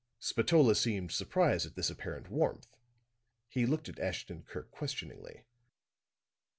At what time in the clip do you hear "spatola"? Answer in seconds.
0.17-0.73